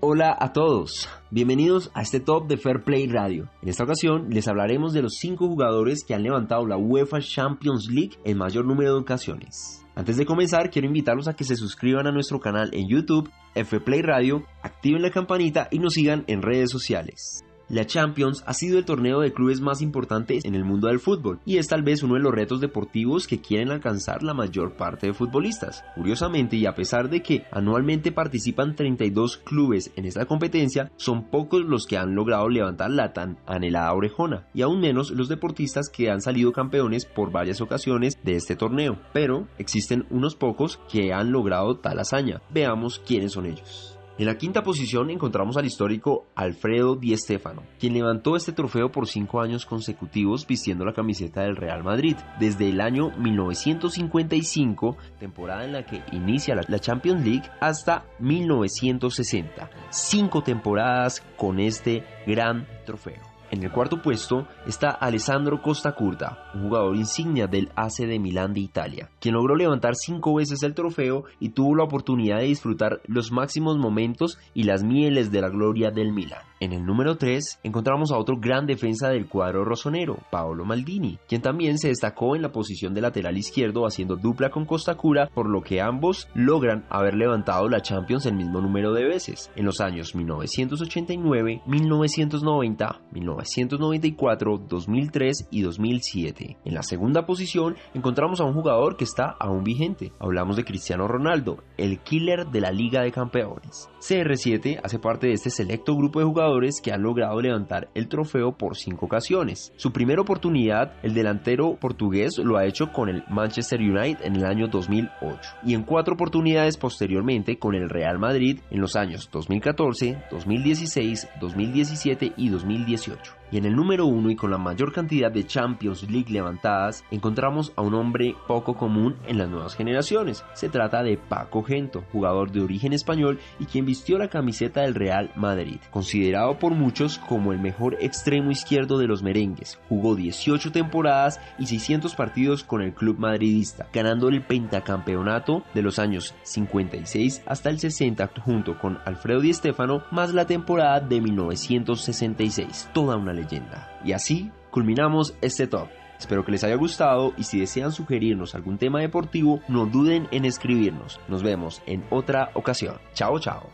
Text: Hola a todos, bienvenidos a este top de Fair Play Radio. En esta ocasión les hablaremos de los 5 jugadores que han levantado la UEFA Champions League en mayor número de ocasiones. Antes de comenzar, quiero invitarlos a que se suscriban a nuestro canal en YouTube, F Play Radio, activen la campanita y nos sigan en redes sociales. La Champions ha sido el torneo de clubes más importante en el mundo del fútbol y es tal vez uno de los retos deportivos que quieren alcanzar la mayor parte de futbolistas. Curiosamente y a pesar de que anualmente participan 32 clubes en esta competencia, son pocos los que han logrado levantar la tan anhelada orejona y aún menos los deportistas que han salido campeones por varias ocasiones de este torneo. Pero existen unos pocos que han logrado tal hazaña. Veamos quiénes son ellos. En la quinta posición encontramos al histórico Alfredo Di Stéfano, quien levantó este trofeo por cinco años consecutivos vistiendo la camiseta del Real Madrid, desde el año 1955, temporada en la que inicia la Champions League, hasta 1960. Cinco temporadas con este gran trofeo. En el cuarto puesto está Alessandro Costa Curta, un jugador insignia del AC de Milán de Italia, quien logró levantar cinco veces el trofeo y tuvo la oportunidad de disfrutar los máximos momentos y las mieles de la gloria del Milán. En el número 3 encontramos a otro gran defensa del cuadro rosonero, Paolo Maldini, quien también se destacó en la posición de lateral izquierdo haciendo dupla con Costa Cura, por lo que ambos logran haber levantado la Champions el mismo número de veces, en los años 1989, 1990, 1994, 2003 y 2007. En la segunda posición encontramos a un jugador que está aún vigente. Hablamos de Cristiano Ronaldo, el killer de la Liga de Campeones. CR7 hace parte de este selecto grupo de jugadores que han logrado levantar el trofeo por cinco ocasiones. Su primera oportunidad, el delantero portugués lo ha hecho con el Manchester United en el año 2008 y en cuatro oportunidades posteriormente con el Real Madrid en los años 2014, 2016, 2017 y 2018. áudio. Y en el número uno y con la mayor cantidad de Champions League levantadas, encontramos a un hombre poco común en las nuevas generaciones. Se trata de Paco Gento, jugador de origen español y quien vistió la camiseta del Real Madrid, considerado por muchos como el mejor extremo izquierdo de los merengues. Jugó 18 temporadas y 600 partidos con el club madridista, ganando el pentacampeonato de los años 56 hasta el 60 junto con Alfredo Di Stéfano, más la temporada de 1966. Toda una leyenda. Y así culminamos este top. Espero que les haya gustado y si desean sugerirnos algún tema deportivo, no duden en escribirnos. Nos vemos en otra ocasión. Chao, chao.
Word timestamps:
Hola 0.00 0.36
a 0.38 0.52
todos, 0.52 1.08
bienvenidos 1.32 1.90
a 1.92 2.02
este 2.02 2.20
top 2.20 2.46
de 2.46 2.56
Fair 2.56 2.84
Play 2.84 3.08
Radio. 3.08 3.50
En 3.62 3.68
esta 3.68 3.82
ocasión 3.82 4.30
les 4.30 4.46
hablaremos 4.46 4.92
de 4.92 5.02
los 5.02 5.16
5 5.16 5.48
jugadores 5.48 6.04
que 6.06 6.14
han 6.14 6.22
levantado 6.22 6.64
la 6.68 6.76
UEFA 6.76 7.18
Champions 7.18 7.88
League 7.90 8.12
en 8.22 8.38
mayor 8.38 8.64
número 8.64 8.94
de 8.94 9.00
ocasiones. 9.00 9.84
Antes 9.96 10.16
de 10.16 10.24
comenzar, 10.24 10.70
quiero 10.70 10.86
invitarlos 10.86 11.26
a 11.26 11.34
que 11.34 11.42
se 11.42 11.56
suscriban 11.56 12.06
a 12.06 12.12
nuestro 12.12 12.38
canal 12.38 12.70
en 12.74 12.88
YouTube, 12.88 13.28
F 13.56 13.80
Play 13.80 14.02
Radio, 14.02 14.44
activen 14.62 15.02
la 15.02 15.10
campanita 15.10 15.66
y 15.72 15.80
nos 15.80 15.94
sigan 15.94 16.22
en 16.28 16.42
redes 16.42 16.70
sociales. 16.70 17.42
La 17.70 17.84
Champions 17.84 18.42
ha 18.46 18.54
sido 18.54 18.78
el 18.78 18.86
torneo 18.86 19.20
de 19.20 19.34
clubes 19.34 19.60
más 19.60 19.82
importante 19.82 20.40
en 20.42 20.54
el 20.54 20.64
mundo 20.64 20.88
del 20.88 21.00
fútbol 21.00 21.38
y 21.44 21.58
es 21.58 21.68
tal 21.68 21.82
vez 21.82 22.02
uno 22.02 22.14
de 22.14 22.20
los 22.20 22.32
retos 22.32 22.62
deportivos 22.62 23.26
que 23.26 23.42
quieren 23.42 23.70
alcanzar 23.70 24.22
la 24.22 24.32
mayor 24.32 24.72
parte 24.78 25.08
de 25.08 25.12
futbolistas. 25.12 25.84
Curiosamente 25.94 26.56
y 26.56 26.64
a 26.64 26.74
pesar 26.74 27.10
de 27.10 27.22
que 27.22 27.44
anualmente 27.52 28.10
participan 28.10 28.74
32 28.74 29.36
clubes 29.36 29.92
en 29.96 30.06
esta 30.06 30.24
competencia, 30.24 30.90
son 30.96 31.28
pocos 31.28 31.62
los 31.62 31.86
que 31.86 31.98
han 31.98 32.14
logrado 32.14 32.48
levantar 32.48 32.90
la 32.90 33.12
tan 33.12 33.36
anhelada 33.46 33.92
orejona 33.92 34.46
y 34.54 34.62
aún 34.62 34.80
menos 34.80 35.10
los 35.10 35.28
deportistas 35.28 35.90
que 35.90 36.10
han 36.10 36.22
salido 36.22 36.52
campeones 36.52 37.04
por 37.04 37.30
varias 37.32 37.60
ocasiones 37.60 38.14
de 38.24 38.36
este 38.36 38.56
torneo. 38.56 38.98
Pero 39.12 39.46
existen 39.58 40.06
unos 40.08 40.36
pocos 40.36 40.80
que 40.90 41.12
han 41.12 41.32
logrado 41.32 41.76
tal 41.76 41.98
hazaña. 41.98 42.40
Veamos 42.48 42.98
quiénes 42.98 43.32
son 43.32 43.44
ellos. 43.44 43.97
En 44.18 44.26
la 44.26 44.36
quinta 44.36 44.64
posición 44.64 45.10
encontramos 45.10 45.56
al 45.56 45.64
histórico 45.64 46.26
Alfredo 46.34 46.96
Di 46.96 47.16
Stéfano, 47.16 47.62
quien 47.78 47.94
levantó 47.94 48.34
este 48.34 48.50
trofeo 48.50 48.90
por 48.90 49.06
cinco 49.06 49.40
años 49.40 49.64
consecutivos 49.64 50.44
vistiendo 50.44 50.84
la 50.84 50.92
camiseta 50.92 51.42
del 51.42 51.54
Real 51.54 51.84
Madrid, 51.84 52.16
desde 52.40 52.68
el 52.68 52.80
año 52.80 53.12
1955, 53.16 54.96
temporada 55.20 55.64
en 55.64 55.72
la 55.72 55.86
que 55.86 56.02
inicia 56.10 56.56
la 56.56 56.78
Champions 56.80 57.24
League, 57.24 57.48
hasta 57.60 58.06
1960. 58.18 59.70
Cinco 59.90 60.42
temporadas 60.42 61.22
con 61.36 61.60
este 61.60 62.02
gran 62.26 62.66
trofeo. 62.84 63.37
En 63.50 63.62
el 63.62 63.72
cuarto 63.72 64.02
puesto 64.02 64.46
está 64.66 64.90
Alessandro 64.90 65.62
Costa 65.62 65.92
Curta, 65.92 66.50
un 66.54 66.64
jugador 66.64 66.94
insignia 66.96 67.46
del 67.46 67.70
AC 67.76 68.06
de 68.06 68.18
Milán 68.18 68.52
de 68.52 68.60
Italia, 68.60 69.10
quien 69.20 69.34
logró 69.34 69.56
levantar 69.56 69.94
cinco 69.94 70.34
veces 70.34 70.62
el 70.62 70.74
trofeo 70.74 71.24
y 71.40 71.50
tuvo 71.50 71.74
la 71.74 71.84
oportunidad 71.84 72.40
de 72.40 72.44
disfrutar 72.44 73.00
los 73.06 73.32
máximos 73.32 73.78
momentos 73.78 74.38
y 74.52 74.64
las 74.64 74.84
mieles 74.84 75.32
de 75.32 75.40
la 75.40 75.48
gloria 75.48 75.90
del 75.90 76.12
Milán. 76.12 76.42
En 76.60 76.72
el 76.72 76.84
número 76.84 77.16
3 77.16 77.60
encontramos 77.62 78.10
a 78.10 78.18
otro 78.18 78.36
gran 78.38 78.66
defensa 78.66 79.08
del 79.08 79.28
cuadro 79.28 79.64
rosonero, 79.64 80.18
Paolo 80.30 80.64
Maldini, 80.64 81.18
quien 81.28 81.40
también 81.40 81.78
se 81.78 81.88
destacó 81.88 82.34
en 82.34 82.42
la 82.42 82.50
posición 82.50 82.94
de 82.94 83.00
lateral 83.00 83.38
izquierdo 83.38 83.86
haciendo 83.86 84.16
dupla 84.16 84.50
con 84.50 84.66
Costa 84.66 84.96
Cura, 84.96 85.30
por 85.32 85.48
lo 85.48 85.62
que 85.62 85.80
ambos 85.80 86.28
logran 86.34 86.84
haber 86.90 87.14
levantado 87.14 87.68
la 87.68 87.80
Champions 87.80 88.26
el 88.26 88.34
mismo 88.34 88.60
número 88.60 88.92
de 88.92 89.04
veces, 89.04 89.50
en 89.54 89.66
los 89.66 89.80
años 89.80 90.16
1989, 90.16 91.62
1990, 91.64 93.00
1994, 93.38 94.58
2003 94.68 95.48
y 95.50 95.62
2007. 95.62 96.56
En 96.64 96.74
la 96.74 96.82
segunda 96.82 97.26
posición 97.26 97.76
encontramos 97.94 98.40
a 98.40 98.44
un 98.44 98.54
jugador 98.54 98.96
que 98.96 99.04
está 99.04 99.36
aún 99.38 99.64
vigente. 99.64 100.12
Hablamos 100.18 100.56
de 100.56 100.64
Cristiano 100.64 101.06
Ronaldo, 101.06 101.58
el 101.76 102.00
killer 102.00 102.46
de 102.46 102.60
la 102.60 102.70
Liga 102.70 103.02
de 103.02 103.12
Campeones. 103.12 103.88
CR7 104.00 104.80
hace 104.82 104.98
parte 104.98 105.28
de 105.28 105.34
este 105.34 105.50
selecto 105.50 105.94
grupo 105.96 106.20
de 106.20 106.26
jugadores 106.26 106.80
que 106.82 106.92
han 106.92 107.02
logrado 107.02 107.40
levantar 107.40 107.88
el 107.94 108.08
trofeo 108.08 108.56
por 108.56 108.76
cinco 108.76 109.06
ocasiones. 109.06 109.72
Su 109.76 109.92
primera 109.92 110.22
oportunidad, 110.22 110.94
el 111.02 111.14
delantero 111.14 111.76
portugués 111.80 112.38
lo 112.38 112.56
ha 112.56 112.66
hecho 112.66 112.92
con 112.92 113.08
el 113.08 113.24
Manchester 113.28 113.80
United 113.80 114.24
en 114.24 114.36
el 114.36 114.44
año 114.44 114.68
2008 114.68 115.40
y 115.64 115.74
en 115.74 115.82
cuatro 115.82 116.14
oportunidades 116.14 116.76
posteriormente 116.76 117.58
con 117.58 117.74
el 117.74 117.88
Real 117.88 118.18
Madrid 118.18 118.60
en 118.70 118.80
los 118.80 118.96
años 118.96 119.28
2014, 119.32 120.24
2016, 120.30 121.28
2017 121.40 122.32
y 122.36 122.48
2018. 122.48 123.27
áudio. 123.28 123.37
Y 123.50 123.58
en 123.58 123.64
el 123.64 123.74
número 123.74 124.06
uno 124.06 124.30
y 124.30 124.36
con 124.36 124.50
la 124.50 124.58
mayor 124.58 124.92
cantidad 124.92 125.30
de 125.30 125.46
Champions 125.46 126.08
League 126.10 126.32
levantadas, 126.32 127.04
encontramos 127.10 127.72
a 127.76 127.82
un 127.82 127.94
hombre 127.94 128.34
poco 128.46 128.74
común 128.74 129.16
en 129.26 129.38
las 129.38 129.48
nuevas 129.48 129.74
generaciones. 129.74 130.44
Se 130.54 130.68
trata 130.68 131.02
de 131.02 131.16
Paco 131.16 131.62
Gento, 131.62 132.04
jugador 132.12 132.50
de 132.50 132.60
origen 132.60 132.92
español 132.92 133.38
y 133.58 133.66
quien 133.66 133.86
vistió 133.86 134.18
la 134.18 134.28
camiseta 134.28 134.82
del 134.82 134.94
Real 134.94 135.30
Madrid, 135.34 135.78
considerado 135.90 136.58
por 136.58 136.72
muchos 136.74 137.18
como 137.18 137.52
el 137.52 137.58
mejor 137.58 137.96
extremo 138.00 138.50
izquierdo 138.50 138.98
de 138.98 139.06
los 139.06 139.22
merengues. 139.22 139.78
Jugó 139.88 140.14
18 140.14 140.72
temporadas 140.72 141.40
y 141.58 141.66
600 141.66 142.14
partidos 142.14 142.64
con 142.64 142.82
el 142.82 142.92
club 142.92 143.18
madridista, 143.18 143.88
ganando 143.92 144.28
el 144.28 144.42
pentacampeonato 144.42 145.62
de 145.74 145.82
los 145.82 145.98
años 145.98 146.34
56 146.42 147.42
hasta 147.46 147.70
el 147.70 147.78
60 147.78 148.30
junto 148.44 148.78
con 148.78 148.98
Alfredo 149.04 149.40
Di 149.40 149.52
Stéfano, 149.52 150.02
más 150.10 150.34
la 150.34 150.46
temporada 150.46 151.00
de 151.00 151.20
1966. 151.20 152.90
Toda 152.92 153.16
una 153.16 153.32
leyenda. 153.38 153.98
Y 154.04 154.12
así 154.12 154.50
culminamos 154.70 155.34
este 155.40 155.66
top. 155.66 155.88
Espero 156.18 156.44
que 156.44 156.52
les 156.52 156.64
haya 156.64 156.74
gustado 156.74 157.32
y 157.36 157.44
si 157.44 157.60
desean 157.60 157.92
sugerirnos 157.92 158.54
algún 158.54 158.76
tema 158.76 159.00
deportivo, 159.00 159.60
no 159.68 159.86
duden 159.86 160.26
en 160.32 160.44
escribirnos. 160.44 161.20
Nos 161.28 161.42
vemos 161.42 161.80
en 161.86 162.04
otra 162.10 162.50
ocasión. 162.54 162.96
Chao, 163.14 163.38
chao. 163.38 163.70